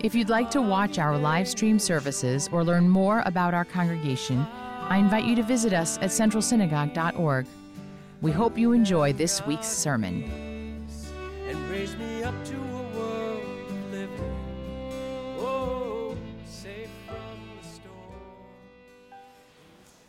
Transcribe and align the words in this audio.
If 0.00 0.14
you'd 0.14 0.28
like 0.28 0.48
to 0.52 0.62
watch 0.62 1.00
our 1.00 1.18
live 1.18 1.48
stream 1.48 1.80
services 1.80 2.48
or 2.52 2.62
learn 2.62 2.88
more 2.88 3.24
about 3.26 3.52
our 3.52 3.64
congregation, 3.64 4.46
I 4.82 4.98
invite 4.98 5.24
you 5.24 5.34
to 5.34 5.42
visit 5.42 5.72
us 5.72 5.98
at 5.98 6.10
centralsynagogue.org. 6.10 7.46
We 8.20 8.30
hope 8.30 8.56
you 8.56 8.70
enjoy 8.72 9.12
this 9.12 9.44
week's 9.44 9.66
sermon. 9.66 10.86
and 11.48 11.68
raise 11.68 11.96
me 11.96 12.22
up 12.22 12.44
to 12.44 12.54
a 12.54 12.82
world 12.96 13.42
living. 13.90 14.36
Oh, 15.40 16.16
safe 16.46 16.88
from 17.08 17.16
the 17.60 17.68
storm. 17.68 19.18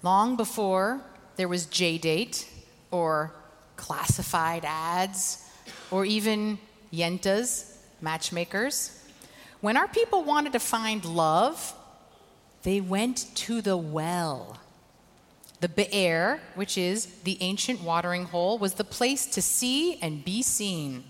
Long 0.03 0.35
before 0.35 1.01
there 1.35 1.47
was 1.47 1.65
JDate 1.65 2.47
or 2.91 3.33
classified 3.75 4.65
ads 4.65 5.49
or 5.89 6.05
even 6.05 6.59
yentas, 6.93 7.75
matchmakers, 8.01 8.98
when 9.61 9.77
our 9.77 9.87
people 9.87 10.23
wanted 10.23 10.53
to 10.53 10.59
find 10.59 11.03
love, 11.03 11.73
they 12.63 12.81
went 12.81 13.33
to 13.35 13.61
the 13.61 13.77
well. 13.77 14.59
The 15.61 15.69
Be'er, 15.69 16.39
which 16.55 16.77
is 16.77 17.05
the 17.23 17.37
ancient 17.41 17.81
watering 17.81 18.25
hole, 18.25 18.57
was 18.57 18.75
the 18.75 18.83
place 18.83 19.25
to 19.27 19.41
see 19.41 19.99
and 20.01 20.23
be 20.23 20.41
seen. 20.41 21.03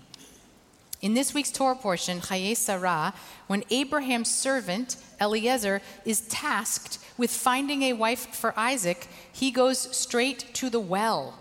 In 1.00 1.14
this 1.14 1.32
week's 1.32 1.50
Torah 1.50 1.76
portion, 1.76 2.20
Chaye 2.20 2.56
Sarah, 2.56 3.14
when 3.46 3.64
Abraham's 3.70 4.30
servant 4.30 4.96
Eliezer 5.20 5.80
is 6.04 6.22
tasked 6.22 6.98
with 7.16 7.30
finding 7.30 7.82
a 7.84 7.92
wife 7.94 8.34
for 8.34 8.52
Isaac, 8.58 9.06
he 9.32 9.50
goes 9.50 9.96
straight 9.96 10.52
to 10.54 10.68
the 10.68 10.80
well. 10.80 11.38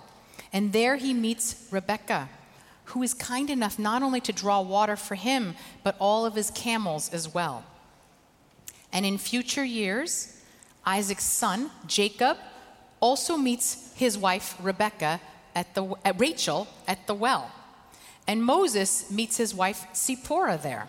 And 0.54 0.72
there 0.72 0.96
he 0.96 1.14
meets 1.14 1.68
Rebekah, 1.72 2.30
who 2.90 3.04
is 3.04 3.14
kind 3.14 3.50
enough 3.50 3.78
not 3.78 4.02
only 4.02 4.20
to 4.22 4.34
draw 4.34 4.62
water 4.62 4.96
for 4.96 5.16
him, 5.16 5.56
but 5.84 5.96
all 6.00 6.26
of 6.26 6.36
his 6.36 6.52
camels 6.52 7.14
as 7.14 7.32
well. 7.34 7.64
And 8.92 9.06
in 9.06 9.18
future 9.18 9.64
years, 9.64 10.42
Isaac's 10.86 11.26
son, 11.26 11.70
Jacob, 11.86 12.38
also 13.00 13.38
meets 13.38 13.94
his 13.96 14.18
wife, 14.18 14.56
Rebecca, 14.60 15.22
at 15.56 15.76
the, 15.76 15.94
at 16.04 16.20
Rachel 16.20 16.68
at 16.88 17.06
the 17.06 17.14
well. 17.14 17.52
And 18.28 18.44
Moses 18.44 19.10
meets 19.12 19.38
his 19.38 19.54
wife, 19.54 19.86
Zipporah, 19.96 20.60
there. 20.62 20.88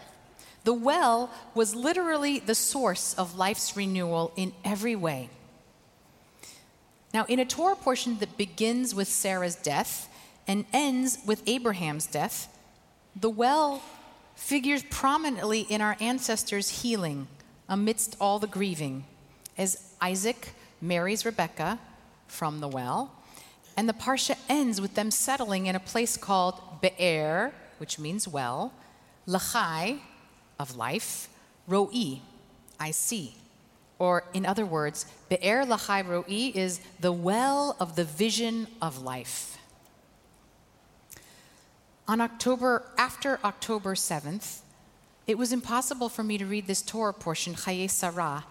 The 0.65 0.75
well 0.75 1.31
was 1.55 1.75
literally 1.75 2.39
the 2.39 2.55
source 2.55 3.15
of 3.15 3.37
life's 3.37 3.77
renewal 3.77 4.33
in 4.37 4.53
every 4.65 4.97
way. 4.97 5.31
Now, 7.13 7.25
in 7.29 7.39
a 7.39 7.45
Torah 7.45 7.77
portion 7.77 8.19
that 8.19 8.37
begins 8.37 8.95
with 8.95 9.09
Sarah's 9.09 9.57
death 9.57 10.10
and 10.51 10.65
ends 10.73 11.19
with 11.25 11.49
Abraham's 11.49 12.07
death, 12.07 12.49
the 13.15 13.31
well 13.31 13.81
figures 14.35 14.83
prominently 14.91 15.61
in 15.61 15.81
our 15.81 15.97
ancestors' 16.01 16.83
healing 16.83 17.29
amidst 17.69 18.17
all 18.21 18.41
the 18.41 18.49
grieving, 18.49 19.05
as 19.57 19.95
Isaac 20.01 20.55
marries 20.81 21.25
Rebekah 21.25 21.79
from 22.27 22.59
the 22.59 22.67
well, 22.67 23.13
and 23.77 23.89
the 23.89 23.93
parsha 23.93 24.37
ends 24.49 24.81
with 24.81 24.97
them 24.97 25.13
settling 25.13 25.67
in 25.67 25.77
a 25.77 25.81
place 25.81 26.17
called 26.17 26.61
Be'er, 26.81 27.53
which 27.79 28.01
means 28.01 28.27
well, 28.27 28.73
Lachai, 29.29 30.01
of 30.59 30.75
life, 30.75 31.29
Ro'i, 31.69 32.23
I 32.81 32.91
see. 32.91 33.37
Or, 34.01 34.25
in 34.35 34.45
other 34.45 34.67
words, 34.67 35.07
Be'er 35.29 35.65
Lachai 35.65 36.05
Ro'i 36.05 36.53
is 36.57 36.81
the 36.99 37.13
well 37.13 37.77
of 37.79 37.95
the 37.95 38.05
vision 38.05 38.67
of 38.83 39.01
life. 39.01 39.60
On 42.11 42.21
October, 42.21 42.83
after 42.99 43.39
October 43.45 43.95
7th, 43.95 44.63
it 45.29 45.39
was 45.39 45.53
impossible 45.53 46.09
for 46.09 46.25
me 46.25 46.39
to 46.39 46.45
read 46.45 46.67
this 46.67 46.83
Torah 46.83 47.15
portion, 47.15 47.55
Chaye 47.55 47.89
Sarah, 47.89 48.47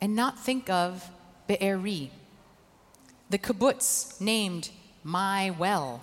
and 0.00 0.16
not 0.16 0.38
think 0.38 0.70
of 0.70 1.10
Be'eri, 1.46 2.10
the 3.28 3.36
kibbutz 3.36 4.18
named 4.18 4.70
My 5.04 5.50
Well, 5.58 6.00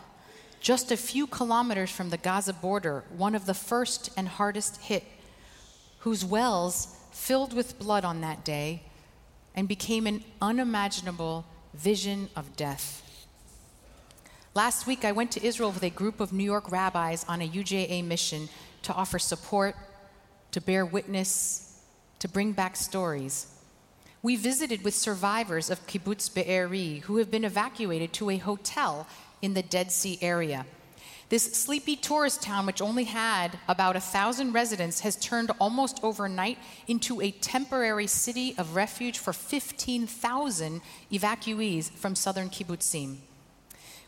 just 0.59 0.91
a 0.91 0.95
few 0.95 1.25
kilometers 1.25 1.89
from 1.89 2.11
the 2.11 2.17
Gaza 2.17 2.53
border, 2.53 3.05
one 3.09 3.33
of 3.33 3.47
the 3.47 3.55
first 3.55 4.11
and 4.15 4.27
hardest 4.27 4.79
hit, 4.79 5.03
whose 6.01 6.23
wells 6.23 6.95
filled 7.11 7.53
with 7.53 7.79
blood 7.79 8.05
on 8.05 8.21
that 8.21 8.45
day 8.45 8.83
and 9.55 9.67
became 9.67 10.05
an 10.05 10.23
unimaginable 10.43 11.43
vision 11.73 12.29
of 12.35 12.55
death. 12.55 13.01
Last 14.55 14.85
week, 14.85 15.03
I 15.03 15.13
went 15.13 15.31
to 15.31 15.43
Israel 15.43 15.71
with 15.71 15.81
a 15.81 15.89
group 15.89 16.19
of 16.19 16.31
New 16.31 16.43
York 16.43 16.71
rabbis 16.71 17.25
on 17.27 17.41
a 17.41 17.49
UJA 17.49 18.03
mission 18.03 18.49
to 18.83 18.93
offer 18.93 19.17
support, 19.17 19.75
to 20.51 20.61
bear 20.61 20.85
witness, 20.85 21.81
to 22.19 22.27
bring 22.27 22.51
back 22.51 22.75
stories. 22.75 23.47
We 24.21 24.35
visited 24.35 24.83
with 24.83 24.93
survivors 24.93 25.71
of 25.71 25.87
Kibbutz 25.87 26.31
Be'eri 26.31 26.99
who 26.99 27.17
have 27.17 27.31
been 27.31 27.43
evacuated 27.43 28.13
to 28.13 28.29
a 28.29 28.37
hotel 28.37 29.07
in 29.41 29.55
the 29.55 29.63
Dead 29.63 29.91
Sea 29.91 30.19
area. 30.21 30.67
This 31.29 31.51
sleepy 31.53 31.95
tourist 31.95 32.43
town, 32.43 32.67
which 32.67 32.79
only 32.79 33.05
had 33.05 33.57
about 33.67 33.95
a 33.95 33.99
thousand 33.99 34.53
residents, 34.53 34.99
has 34.99 35.15
turned 35.15 35.49
almost 35.59 35.99
overnight 36.03 36.59
into 36.87 37.21
a 37.21 37.31
temporary 37.31 38.05
city 38.05 38.53
of 38.59 38.75
refuge 38.75 39.17
for 39.17 39.33
15,000 39.33 40.81
evacuees 41.11 41.89
from 41.89 42.15
southern 42.15 42.51
kibbutzim. 42.51 43.17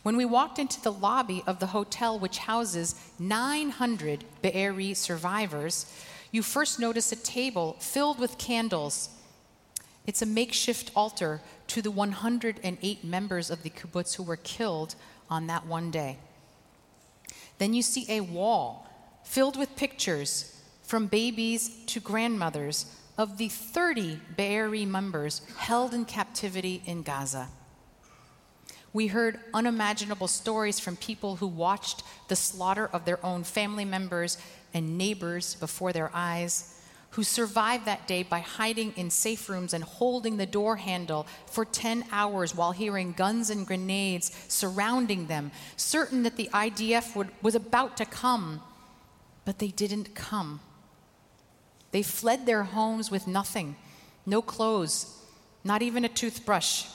When 0.05 0.17
we 0.17 0.25
walked 0.25 0.59
into 0.59 0.79
the 0.79 0.91
lobby 0.91 1.41
of 1.47 1.57
the 1.57 1.66
hotel, 1.66 2.19
which 2.19 2.38
houses 2.38 2.93
900 3.17 4.23
Be'eri 4.43 4.93
survivors, 4.93 5.91
you 6.31 6.43
first 6.43 6.79
notice 6.79 7.11
a 7.11 7.16
table 7.16 7.75
filled 7.79 8.19
with 8.19 8.38
candles. 8.38 9.09
It's 10.05 10.21
a 10.21 10.27
makeshift 10.27 10.91
altar 10.95 11.41
to 11.69 11.81
the 11.81 11.89
108 11.89 13.03
members 13.03 13.49
of 13.49 13.63
the 13.63 13.71
kibbutz 13.71 14.13
who 14.13 14.21
were 14.21 14.35
killed 14.35 14.94
on 15.27 15.47
that 15.47 15.65
one 15.65 15.89
day. 15.89 16.19
Then 17.57 17.73
you 17.73 17.81
see 17.81 18.05
a 18.07 18.21
wall 18.21 18.88
filled 19.23 19.57
with 19.57 19.75
pictures 19.75 20.55
from 20.83 21.07
babies 21.07 21.83
to 21.88 21.99
grandmothers 21.99 22.85
of 23.17 23.39
the 23.39 23.49
30 23.49 24.19
Be'eri 24.38 24.85
members 24.85 25.41
held 25.57 25.95
in 25.95 26.05
captivity 26.05 26.83
in 26.85 27.01
Gaza. 27.01 27.47
We 28.95 29.07
heard 29.07 29.41
unimaginable 29.53 30.29
stories 30.29 30.79
from 30.79 30.95
people 30.95 31.35
who 31.35 31.47
watched 31.47 32.01
the 32.29 32.35
slaughter 32.38 32.89
of 32.94 33.03
their 33.03 33.23
own 33.25 33.44
family 33.44 33.83
members 33.83 34.38
and 34.73 34.97
neighbors 34.97 35.56
before 35.56 35.91
their 35.91 36.09
eyes, 36.13 36.79
who 37.09 37.23
survived 37.25 37.83
that 37.83 38.07
day 38.07 38.23
by 38.23 38.39
hiding 38.39 38.94
in 38.95 39.09
safe 39.09 39.50
rooms 39.50 39.73
and 39.73 39.83
holding 39.83 40.38
the 40.38 40.45
door 40.45 40.78
handle 40.78 41.28
for 41.45 41.66
10 41.66 42.06
hours 42.09 42.56
while 42.56 42.72
hearing 42.72 43.11
guns 43.11 43.50
and 43.50 43.67
grenades 43.67 44.31
surrounding 44.47 45.27
them, 45.27 45.51
certain 45.75 46.23
that 46.23 46.38
the 46.38 46.50
IDF 46.53 47.17
would, 47.17 47.27
was 47.41 47.53
about 47.53 47.97
to 47.97 48.06
come. 48.06 48.62
But 49.44 49.59
they 49.59 49.71
didn't 49.71 50.15
come. 50.15 50.62
They 51.92 52.01
fled 52.01 52.45
their 52.45 52.63
homes 52.63 53.12
with 53.12 53.27
nothing 53.27 53.75
no 54.25 54.42
clothes, 54.42 55.21
not 55.65 55.81
even 55.81 56.06
a 56.06 56.09
toothbrush. 56.09 56.86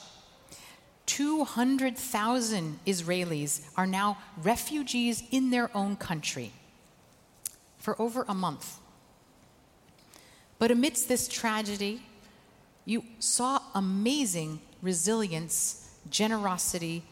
200,000 1.05 2.79
Israelis 2.85 3.61
are 3.75 3.87
now 3.87 4.17
refugees 4.41 5.23
in 5.31 5.49
their 5.49 5.75
own 5.75 5.95
country 5.95 6.51
for 7.77 7.99
over 8.01 8.25
a 8.27 8.33
month. 8.33 8.79
But 10.59 10.71
amidst 10.71 11.07
this 11.07 11.27
tragedy, 11.27 12.03
you 12.85 13.03
saw 13.19 13.59
amazing 13.73 14.61
resilience, 14.81 15.89
generosity, 16.09 17.03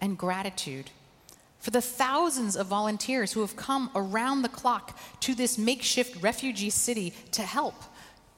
and 0.00 0.16
gratitude 0.16 0.90
for 1.60 1.70
the 1.70 1.82
thousands 1.82 2.56
of 2.56 2.66
volunteers 2.66 3.32
who 3.32 3.40
have 3.40 3.54
come 3.54 3.90
around 3.94 4.42
the 4.42 4.48
clock 4.48 4.98
to 5.20 5.34
this 5.34 5.58
makeshift 5.58 6.22
refugee 6.22 6.70
city 6.70 7.12
to 7.32 7.42
help 7.42 7.74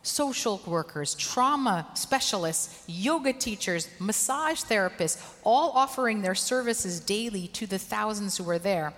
social 0.02 0.60
workers, 0.66 1.14
trauma 1.14 1.87
specialists, 1.94 2.84
yoga 2.87 3.32
teachers, 3.32 3.88
massage 3.99 4.62
therapists, 4.62 5.22
all 5.44 5.70
offering 5.70 6.22
their 6.22 6.34
services 6.34 7.00
daily 7.00 7.49
to 7.49 7.66
the 7.66 7.78
thousands 7.78 8.37
who 8.37 8.49
are 8.50 8.58
there. 8.58 8.93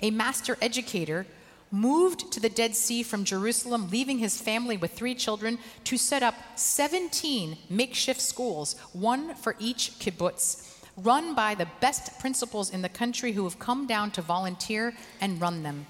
A 0.00 0.10
master 0.10 0.56
educator 0.60 1.26
moved 1.70 2.32
to 2.32 2.40
the 2.40 2.48
Dead 2.48 2.74
Sea 2.74 3.02
from 3.02 3.24
Jerusalem, 3.24 3.88
leaving 3.90 4.18
his 4.18 4.40
family 4.40 4.76
with 4.76 4.92
three 4.92 5.14
children 5.14 5.58
to 5.84 5.96
set 5.96 6.22
up 6.22 6.34
17 6.56 7.56
makeshift 7.68 8.20
schools, 8.20 8.76
one 8.92 9.34
for 9.34 9.54
each 9.58 9.92
kibbutz, 10.00 10.78
run 10.96 11.34
by 11.34 11.54
the 11.54 11.68
best 11.80 12.18
principals 12.18 12.70
in 12.70 12.82
the 12.82 12.88
country 12.88 13.32
who 13.32 13.44
have 13.44 13.58
come 13.58 13.86
down 13.86 14.10
to 14.10 14.22
volunteer 14.22 14.94
and 15.20 15.40
run 15.40 15.62
them. 15.62 15.86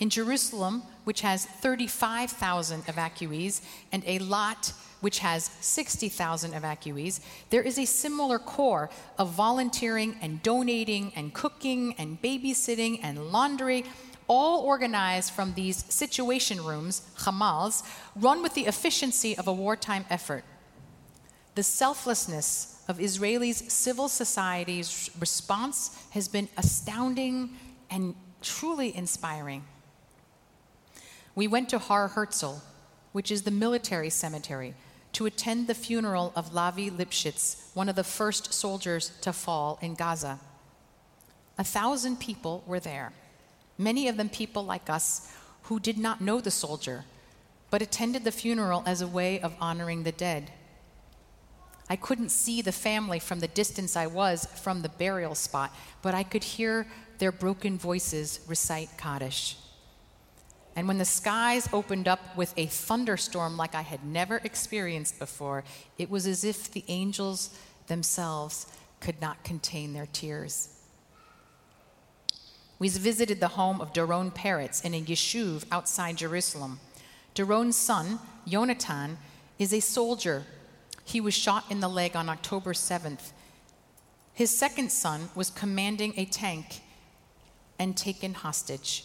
In 0.00 0.10
Jerusalem, 0.10 0.82
which 1.04 1.20
has 1.20 1.46
35,000 1.46 2.82
evacuees, 2.86 3.60
and 3.92 4.04
Eilat 4.04 4.72
which 5.04 5.18
has 5.18 5.50
60,000 5.60 6.52
evacuees, 6.52 7.20
there 7.50 7.60
is 7.60 7.78
a 7.78 7.84
similar 7.84 8.38
core 8.38 8.88
of 9.18 9.28
volunteering 9.32 10.16
and 10.22 10.42
donating 10.42 11.12
and 11.14 11.34
cooking 11.34 11.94
and 11.98 12.22
babysitting 12.22 13.00
and 13.02 13.30
laundry, 13.30 13.84
all 14.28 14.62
organized 14.62 15.30
from 15.30 15.52
these 15.52 15.84
situation 15.92 16.64
rooms, 16.64 17.02
hamals, 17.18 17.82
run 18.16 18.42
with 18.42 18.54
the 18.54 18.64
efficiency 18.64 19.36
of 19.36 19.46
a 19.46 19.52
wartime 19.52 20.06
effort. 20.08 20.42
The 21.54 21.62
selflessness 21.62 22.82
of 22.88 22.96
Israelis' 22.96 23.70
civil 23.70 24.08
society's 24.08 25.10
response 25.20 25.94
has 26.12 26.28
been 26.28 26.48
astounding 26.56 27.50
and 27.90 28.14
truly 28.40 28.96
inspiring. 28.96 29.64
We 31.34 31.48
went 31.48 31.68
to 31.70 31.78
Har 31.78 32.08
Herzl, 32.08 32.62
which 33.12 33.30
is 33.30 33.42
the 33.42 33.50
military 33.50 34.10
cemetery, 34.10 34.74
to 35.14 35.26
attend 35.26 35.66
the 35.66 35.74
funeral 35.74 36.32
of 36.36 36.52
Lavi 36.52 36.90
Lipschitz, 36.90 37.74
one 37.74 37.88
of 37.88 37.96
the 37.96 38.04
first 38.04 38.52
soldiers 38.52 39.10
to 39.20 39.32
fall 39.32 39.78
in 39.80 39.94
Gaza. 39.94 40.38
A 41.58 41.64
thousand 41.64 42.20
people 42.20 42.62
were 42.66 42.80
there, 42.80 43.12
many 43.78 44.08
of 44.08 44.16
them 44.16 44.28
people 44.28 44.64
like 44.64 44.90
us 44.90 45.32
who 45.62 45.80
did 45.80 45.98
not 45.98 46.20
know 46.20 46.40
the 46.40 46.50
soldier, 46.50 47.04
but 47.70 47.82
attended 47.82 48.24
the 48.24 48.32
funeral 48.32 48.82
as 48.86 49.00
a 49.00 49.08
way 49.08 49.40
of 49.40 49.54
honoring 49.60 50.02
the 50.02 50.12
dead. 50.12 50.52
I 51.88 51.96
couldn't 51.96 52.30
see 52.30 52.62
the 52.62 52.72
family 52.72 53.18
from 53.18 53.40
the 53.40 53.48
distance 53.48 53.96
I 53.96 54.06
was 54.06 54.46
from 54.46 54.82
the 54.82 54.88
burial 54.88 55.34
spot, 55.34 55.74
but 56.02 56.14
I 56.14 56.22
could 56.22 56.44
hear 56.44 56.86
their 57.18 57.32
broken 57.32 57.76
voices 57.76 58.40
recite 58.48 58.90
Kaddish. 58.96 59.56
And 60.76 60.88
when 60.88 60.98
the 60.98 61.04
skies 61.04 61.68
opened 61.72 62.08
up 62.08 62.36
with 62.36 62.52
a 62.56 62.66
thunderstorm 62.66 63.56
like 63.56 63.74
I 63.74 63.82
had 63.82 64.04
never 64.04 64.38
experienced 64.38 65.18
before, 65.18 65.62
it 65.98 66.10
was 66.10 66.26
as 66.26 66.44
if 66.44 66.70
the 66.70 66.84
angels 66.88 67.56
themselves 67.86 68.66
could 69.00 69.20
not 69.20 69.44
contain 69.44 69.92
their 69.92 70.06
tears. 70.06 70.70
We 72.78 72.88
visited 72.88 73.38
the 73.38 73.48
home 73.48 73.80
of 73.80 73.92
Doron 73.92 74.34
Peretz 74.34 74.84
in 74.84 74.94
a 74.94 75.00
yeshuv 75.00 75.64
outside 75.70 76.16
Jerusalem. 76.16 76.80
Doron's 77.34 77.76
son, 77.76 78.18
Yonatan, 78.46 79.16
is 79.58 79.72
a 79.72 79.80
soldier. 79.80 80.44
He 81.04 81.20
was 81.20 81.34
shot 81.34 81.64
in 81.70 81.80
the 81.80 81.88
leg 81.88 82.16
on 82.16 82.28
October 82.28 82.72
7th. 82.72 83.30
His 84.32 84.56
second 84.56 84.90
son 84.90 85.30
was 85.36 85.50
commanding 85.50 86.14
a 86.16 86.24
tank 86.24 86.80
and 87.78 87.96
taken 87.96 88.34
hostage. 88.34 89.04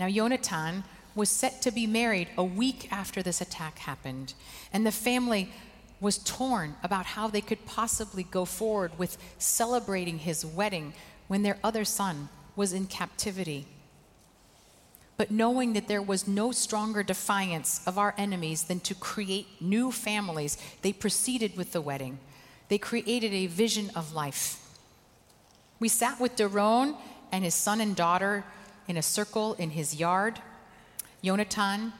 Now, 0.00 0.06
Yonatan 0.06 0.84
was 1.14 1.28
set 1.28 1.60
to 1.60 1.70
be 1.70 1.86
married 1.86 2.28
a 2.38 2.42
week 2.42 2.90
after 2.90 3.22
this 3.22 3.42
attack 3.42 3.80
happened, 3.80 4.32
and 4.72 4.86
the 4.86 4.90
family 4.90 5.52
was 6.00 6.16
torn 6.16 6.76
about 6.82 7.04
how 7.04 7.28
they 7.28 7.42
could 7.42 7.66
possibly 7.66 8.22
go 8.22 8.46
forward 8.46 8.98
with 8.98 9.18
celebrating 9.36 10.20
his 10.20 10.42
wedding 10.42 10.94
when 11.28 11.42
their 11.42 11.58
other 11.62 11.84
son 11.84 12.30
was 12.56 12.72
in 12.72 12.86
captivity. 12.86 13.66
But 15.18 15.30
knowing 15.30 15.74
that 15.74 15.86
there 15.86 16.00
was 16.00 16.26
no 16.26 16.50
stronger 16.50 17.02
defiance 17.02 17.82
of 17.86 17.98
our 17.98 18.14
enemies 18.16 18.62
than 18.62 18.80
to 18.80 18.94
create 18.94 19.48
new 19.60 19.92
families, 19.92 20.56
they 20.80 20.94
proceeded 20.94 21.58
with 21.58 21.72
the 21.72 21.82
wedding. 21.82 22.20
They 22.70 22.78
created 22.78 23.34
a 23.34 23.48
vision 23.48 23.90
of 23.94 24.14
life. 24.14 24.66
We 25.78 25.88
sat 25.88 26.18
with 26.18 26.36
Doron 26.36 26.96
and 27.30 27.44
his 27.44 27.54
son 27.54 27.82
and 27.82 27.94
daughter 27.94 28.44
in 28.90 28.96
a 28.96 29.02
circle 29.02 29.54
in 29.54 29.70
his 29.70 29.94
yard. 29.94 30.40
Yonatan, 31.22 31.92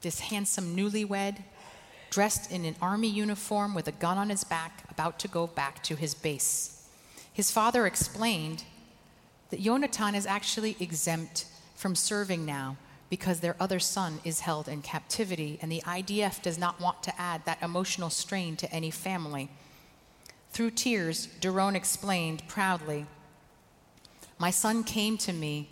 this 0.00 0.20
handsome 0.20 0.74
newlywed, 0.74 1.36
dressed 2.10 2.50
in 2.50 2.64
an 2.64 2.74
army 2.80 3.08
uniform 3.08 3.74
with 3.74 3.86
a 3.86 3.92
gun 3.92 4.16
on 4.16 4.30
his 4.30 4.42
back, 4.42 4.84
about 4.90 5.18
to 5.18 5.28
go 5.28 5.46
back 5.46 5.82
to 5.82 5.94
his 5.94 6.14
base. 6.14 6.88
His 7.30 7.50
father 7.50 7.86
explained 7.86 8.64
that 9.50 9.62
Yonatan 9.62 10.14
is 10.14 10.26
actually 10.26 10.76
exempt 10.80 11.44
from 11.74 11.94
serving 11.94 12.46
now 12.46 12.78
because 13.10 13.40
their 13.40 13.54
other 13.60 13.78
son 13.78 14.18
is 14.24 14.40
held 14.40 14.68
in 14.68 14.80
captivity, 14.80 15.58
and 15.60 15.70
the 15.70 15.82
IDF 15.82 16.40
does 16.40 16.58
not 16.58 16.80
want 16.80 17.02
to 17.02 17.20
add 17.20 17.44
that 17.44 17.62
emotional 17.62 18.08
strain 18.08 18.56
to 18.56 18.72
any 18.72 18.90
family. 18.90 19.50
Through 20.50 20.70
tears, 20.70 21.28
Doron 21.40 21.74
explained 21.74 22.42
proudly 22.48 23.04
My 24.38 24.50
son 24.50 24.84
came 24.84 25.16
to 25.18 25.32
me 25.32 25.70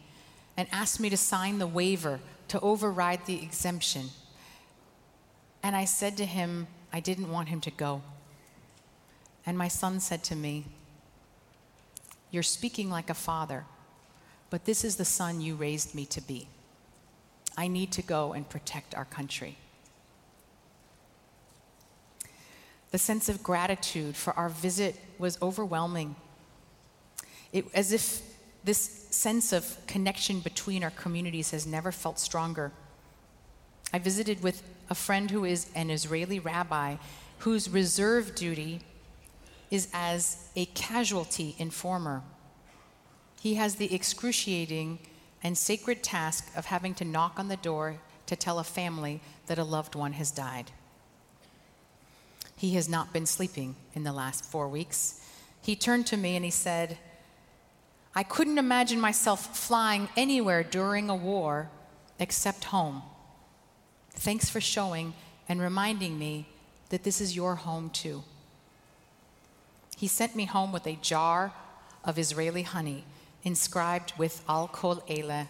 and 0.57 0.69
asked 0.73 1.01
me 1.01 1.11
to 1.11 1.17
sign 1.17 1.59
the 1.59 1.67
waiver 1.67 2.21
to 2.49 2.61
override 2.61 3.27
the 3.27 3.43
exemption. 3.43 4.11
And 5.63 5.75
I 5.75 5.85
said 5.85 6.17
to 6.19 6.25
him, 6.25 6.67
I 6.93 7.01
didn't 7.01 7.31
want 7.31 7.49
him 7.49 7.61
to 7.63 7.71
go. 7.71 8.03
And 9.47 9.59
my 9.59 9.69
son 9.69 10.01
said 10.01 10.23
to 10.25 10.37
me, 10.37 10.67
You're 12.31 12.43
speaking 12.43 12.89
like 12.89 13.11
a 13.11 13.15
father, 13.15 13.65
but 14.51 14.65
this 14.65 14.85
is 14.85 14.97
the 14.97 15.05
son 15.05 15.41
you 15.41 15.55
raised 15.55 15.95
me 15.95 16.07
to 16.07 16.21
be. 16.21 16.49
I 17.57 17.69
need 17.69 17.93
to 17.93 18.03
go 18.03 18.33
and 18.33 18.49
protect 18.49 18.95
our 18.95 19.05
country. 19.05 19.57
The 22.91 22.99
sense 22.99 23.29
of 23.29 23.43
gratitude 23.43 24.17
for 24.17 24.33
our 24.35 24.49
visit 24.49 24.97
was 25.19 25.41
overwhelming. 25.43 26.17
It, 27.53 27.67
as 27.75 27.93
if 27.93 28.23
this 28.65 29.07
sense 29.11 29.53
of 29.53 29.77
connection 29.87 30.41
between 30.41 30.83
our 30.83 30.91
communities 30.91 31.51
has 31.51 31.67
never 31.67 31.93
felt 31.93 32.19
stronger. 32.19 32.73
I 33.93 33.99
visited 33.99 34.43
with 34.43 34.63
a 34.91 34.95
friend 34.95 35.31
who 35.31 35.45
is 35.45 35.71
an 35.75 35.91
Israeli 35.91 36.39
rabbi 36.39 36.97
whose 37.39 37.69
reserve 37.69 38.35
duty 38.35 38.81
is 39.71 39.89
as 39.93 40.49
a 40.57 40.65
casualty 40.67 41.55
informer. 41.59 42.23
He 43.41 43.55
has 43.55 43.77
the 43.77 43.95
excruciating 43.95 44.99
and 45.43 45.59
sacred 45.59 46.03
task 46.03 46.51
of 46.57 46.67
having 46.67 46.95
to 46.95 47.05
knock 47.05 47.39
on 47.39 47.49
the 47.49 47.57
door 47.57 47.99
to 48.27 48.37
tell 48.37 48.59
a 48.59 48.65
family 48.65 49.21
that 49.47 49.59
a 49.59 49.65
loved 49.65 49.95
one 49.95 50.15
has 50.15 50.31
died. 50.31 50.71
He 52.57 52.75
has 52.75 52.89
not 52.89 53.13
been 53.13 53.27
sleeping 53.27 53.77
in 53.95 54.05
the 54.05 54.13
last 54.13 54.45
four 54.47 54.69
weeks. 54.69 55.21
He 55.61 55.77
turned 55.77 56.07
to 56.07 56.17
me 56.17 56.37
and 56.37 56.45
he 56.45 56.51
said, 56.51 56.99
I 58.15 58.23
couldn't 58.23 58.59
imagine 58.59 59.01
myself 59.01 59.57
flying 59.57 60.09
anywhere 60.17 60.63
during 60.63 61.11
a 61.11 61.17
war 61.17 61.69
except 62.19 62.65
home. 62.65 63.03
Thanks 64.11 64.49
for 64.49 64.61
showing 64.61 65.15
and 65.49 65.61
reminding 65.61 66.19
me 66.19 66.47
that 66.91 67.03
this 67.03 67.21
is 67.21 67.35
your 67.35 67.57
home 67.57 67.91
too. 67.91 68.23
He 69.97 70.07
sent 70.07 70.37
me 70.37 70.45
home 70.45 70.71
with 70.71 70.87
a 70.87 70.99
jar 71.03 71.53
of 72.05 72.19
Israeli 72.19 72.63
honey 72.63 73.05
inscribed 73.43 74.13
with 74.17 74.45
Al 74.49 74.69
Kol 74.69 75.03
Ele 75.09 75.49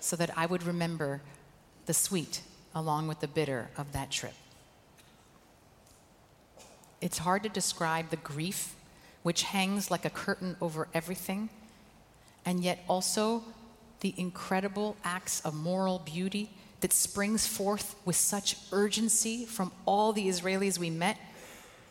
so 0.00 0.16
that 0.16 0.36
I 0.36 0.46
would 0.46 0.64
remember 0.64 1.22
the 1.86 1.94
sweet 1.94 2.40
along 2.74 3.06
with 3.06 3.20
the 3.20 3.28
bitter 3.28 3.70
of 3.76 3.92
that 3.92 4.10
trip. 4.10 4.34
It's 7.00 7.18
hard 7.18 7.44
to 7.44 7.48
describe 7.48 8.10
the 8.10 8.16
grief 8.16 8.74
which 9.22 9.42
hangs 9.42 9.90
like 9.90 10.04
a 10.04 10.10
curtain 10.10 10.56
over 10.60 10.88
everything 10.92 11.50
and 12.44 12.62
yet 12.62 12.84
also 12.88 13.42
the 14.00 14.14
incredible 14.16 14.96
acts 15.04 15.40
of 15.40 15.54
moral 15.54 15.98
beauty 15.98 16.50
that 16.80 16.92
springs 16.92 17.46
forth 17.46 17.96
with 18.04 18.16
such 18.16 18.56
urgency 18.70 19.46
from 19.46 19.72
all 19.86 20.12
the 20.12 20.28
Israelis 20.28 20.78
we 20.78 20.90
met. 20.90 21.16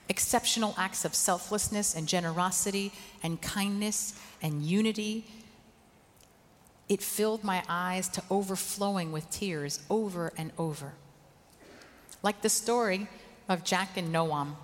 Exceptional 0.09 0.75
acts 0.77 1.05
of 1.05 1.15
selflessness 1.15 1.95
and 1.95 2.07
generosity 2.07 2.91
and 3.23 3.41
kindness 3.41 4.13
and 4.41 4.61
unity. 4.61 5.25
It 6.87 7.01
filled 7.01 7.43
my 7.43 7.63
eyes 7.67 8.07
to 8.09 8.23
overflowing 8.29 9.11
with 9.11 9.29
tears 9.31 9.79
over 9.89 10.31
and 10.37 10.51
over. 10.59 10.93
Like 12.21 12.41
the 12.43 12.49
story 12.49 13.07
of 13.49 13.63
Jack 13.63 13.97
and 13.97 14.13
Noam, 14.13 14.55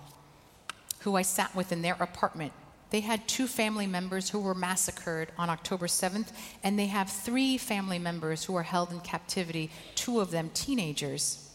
who 1.00 1.16
I 1.16 1.22
sat 1.22 1.54
with 1.56 1.72
in 1.72 1.82
their 1.82 1.96
apartment 1.98 2.52
they 2.90 3.00
had 3.00 3.26
two 3.28 3.46
family 3.46 3.86
members 3.86 4.30
who 4.30 4.40
were 4.40 4.54
massacred 4.54 5.30
on 5.38 5.48
October 5.48 5.86
7th, 5.86 6.32
and 6.64 6.78
they 6.78 6.86
have 6.86 7.08
three 7.08 7.56
family 7.56 7.98
members 7.98 8.44
who 8.44 8.56
are 8.56 8.64
held 8.64 8.90
in 8.90 9.00
captivity, 9.00 9.70
two 9.94 10.20
of 10.20 10.32
them 10.32 10.50
teenagers. 10.54 11.48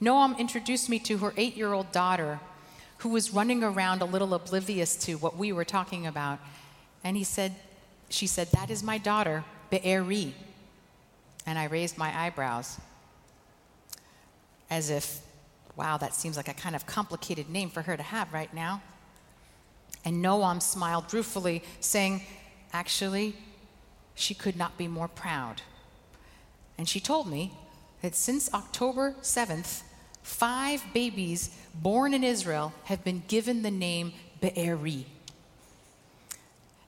Noam 0.00 0.36
introduced 0.38 0.88
me 0.88 0.98
to 1.00 1.18
her 1.18 1.34
eight 1.36 1.56
year 1.56 1.74
old 1.74 1.92
daughter, 1.92 2.40
who 2.98 3.10
was 3.10 3.32
running 3.32 3.62
around 3.62 4.00
a 4.00 4.06
little 4.06 4.32
oblivious 4.34 4.96
to 4.96 5.14
what 5.14 5.36
we 5.36 5.52
were 5.52 5.64
talking 5.64 6.06
about. 6.06 6.38
And 7.04 7.16
he 7.16 7.24
said, 7.24 7.54
she 8.08 8.26
said, 8.26 8.48
That 8.52 8.70
is 8.70 8.82
my 8.82 8.98
daughter, 8.98 9.44
Be'eri. 9.70 10.34
And 11.46 11.58
I 11.58 11.64
raised 11.64 11.98
my 11.98 12.26
eyebrows 12.26 12.78
as 14.70 14.90
if, 14.90 15.20
wow, 15.76 15.96
that 15.96 16.14
seems 16.14 16.36
like 16.36 16.48
a 16.48 16.54
kind 16.54 16.76
of 16.76 16.86
complicated 16.86 17.50
name 17.50 17.70
for 17.70 17.82
her 17.82 17.96
to 17.96 18.02
have 18.02 18.32
right 18.32 18.52
now. 18.54 18.82
And 20.10 20.24
Noam 20.24 20.60
smiled 20.60 21.14
ruefully, 21.14 21.62
saying, 21.78 22.22
Actually, 22.72 23.36
she 24.16 24.34
could 24.34 24.56
not 24.56 24.76
be 24.76 24.88
more 24.88 25.06
proud. 25.06 25.62
And 26.76 26.88
she 26.88 26.98
told 26.98 27.28
me 27.28 27.52
that 28.02 28.16
since 28.16 28.52
October 28.52 29.14
7th, 29.22 29.82
five 30.24 30.82
babies 30.92 31.56
born 31.76 32.12
in 32.12 32.24
Israel 32.24 32.72
have 32.86 33.04
been 33.04 33.22
given 33.28 33.62
the 33.62 33.70
name 33.70 34.12
Be'eri. 34.40 35.06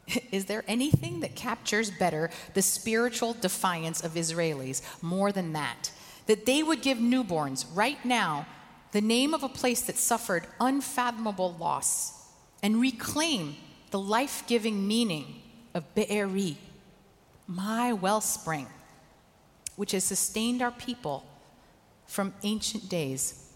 Is 0.32 0.46
there 0.46 0.64
anything 0.66 1.20
that 1.20 1.36
captures 1.36 1.92
better 1.92 2.28
the 2.54 2.62
spiritual 2.62 3.34
defiance 3.34 4.02
of 4.02 4.14
Israelis 4.14 4.82
more 5.00 5.30
than 5.30 5.52
that? 5.52 5.92
That 6.26 6.44
they 6.44 6.64
would 6.64 6.82
give 6.82 6.98
newborns 6.98 7.66
right 7.72 8.04
now 8.04 8.48
the 8.90 9.00
name 9.00 9.32
of 9.32 9.44
a 9.44 9.48
place 9.48 9.82
that 9.82 9.96
suffered 9.96 10.48
unfathomable 10.58 11.52
loss 11.52 12.18
and 12.62 12.80
reclaim 12.80 13.56
the 13.90 13.98
life 13.98 14.44
giving 14.46 14.86
meaning 14.86 15.42
of 15.74 15.94
Be'eri, 15.94 16.56
my 17.46 17.92
wellspring, 17.92 18.68
which 19.76 19.92
has 19.92 20.04
sustained 20.04 20.62
our 20.62 20.70
people 20.70 21.26
from 22.06 22.34
ancient 22.42 22.88
days. 22.88 23.50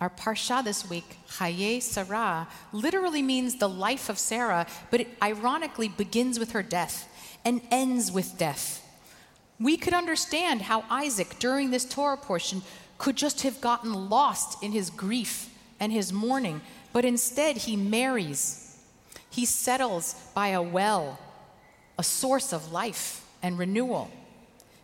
Our 0.00 0.10
parsha 0.10 0.64
this 0.64 0.88
week, 0.88 1.18
Chaye 1.28 1.80
Sarah, 1.80 2.48
literally 2.72 3.22
means 3.22 3.56
the 3.56 3.68
life 3.68 4.08
of 4.08 4.18
Sarah, 4.18 4.66
but 4.90 5.00
it 5.00 5.08
ironically 5.22 5.88
begins 5.88 6.38
with 6.38 6.52
her 6.52 6.62
death 6.62 7.08
and 7.44 7.60
ends 7.70 8.10
with 8.10 8.38
death. 8.38 8.84
We 9.60 9.76
could 9.76 9.94
understand 9.94 10.62
how 10.62 10.84
Isaac, 10.90 11.38
during 11.38 11.70
this 11.70 11.84
Torah 11.84 12.16
portion, 12.16 12.62
could 12.98 13.14
just 13.16 13.42
have 13.42 13.60
gotten 13.60 14.08
lost 14.08 14.60
in 14.62 14.72
his 14.72 14.90
grief 14.90 15.51
and 15.82 15.92
his 15.92 16.12
mourning, 16.12 16.60
but 16.92 17.04
instead 17.04 17.56
he 17.56 17.74
marries. 17.74 18.78
He 19.30 19.44
settles 19.44 20.14
by 20.32 20.48
a 20.50 20.62
well, 20.62 21.18
a 21.98 22.04
source 22.04 22.52
of 22.52 22.70
life 22.70 23.26
and 23.42 23.58
renewal. 23.58 24.08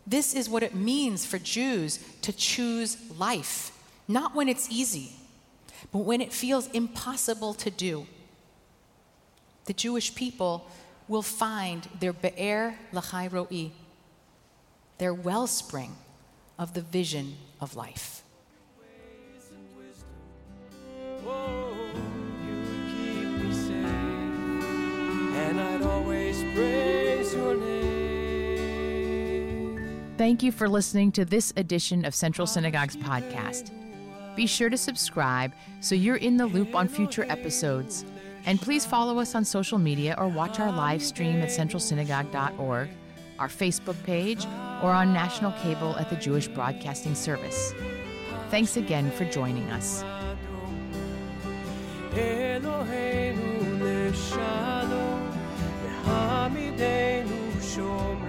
This 0.04 0.34
is 0.34 0.48
what 0.48 0.64
it 0.64 0.74
means 0.74 1.24
for 1.24 1.38
Jews 1.38 2.00
to 2.22 2.32
choose 2.32 2.96
life, 3.16 3.70
not 4.08 4.34
when 4.34 4.48
it's 4.48 4.68
easy, 4.72 5.12
but 5.92 6.00
when 6.00 6.20
it 6.20 6.32
feels 6.32 6.66
impossible 6.72 7.54
to 7.54 7.70
do. 7.70 8.08
The 9.66 9.74
Jewish 9.74 10.16
people 10.16 10.68
will 11.06 11.22
find 11.22 11.86
their 12.00 12.12
Be'er 12.12 12.76
Lachai 12.92 13.30
Ro'i, 13.30 13.70
their 14.98 15.14
wellspring 15.14 15.94
of 16.58 16.74
the 16.74 16.82
vision 16.82 17.36
of 17.60 17.76
life. 17.76 18.24
Thank 30.18 30.42
you 30.42 30.52
for 30.52 30.68
listening 30.68 31.12
to 31.12 31.24
this 31.24 31.52
edition 31.56 32.04
of 32.04 32.14
Central 32.14 32.46
Synagogue's 32.46 32.96
podcast. 32.96 33.70
Be 34.34 34.46
sure 34.46 34.68
to 34.68 34.76
subscribe 34.76 35.52
so 35.80 35.94
you're 35.94 36.16
in 36.16 36.36
the 36.36 36.46
loop 36.46 36.74
on 36.74 36.86
future 36.86 37.24
episodes. 37.28 38.04
And 38.44 38.60
please 38.60 38.84
follow 38.84 39.20
us 39.20 39.34
on 39.34 39.44
social 39.44 39.78
media 39.78 40.16
or 40.18 40.28
watch 40.28 40.60
our 40.60 40.70
live 40.70 41.02
stream 41.02 41.40
at 41.40 41.48
centralsynagogue.org, 41.48 42.88
our 43.38 43.48
Facebook 43.48 44.02
page, 44.04 44.44
or 44.82 44.90
on 44.92 45.12
national 45.12 45.52
cable 45.52 45.96
at 45.96 46.10
the 46.10 46.16
Jewish 46.16 46.48
Broadcasting 46.48 47.14
Service. 47.14 47.72
Thanks 48.50 48.76
again 48.76 49.10
for 49.12 49.24
joining 49.24 49.70
us. 49.70 50.02
אלוהינו 52.18 53.52
לשלום, 53.80 55.30
ועמידנו 56.04 57.60
שומר. 57.60 58.27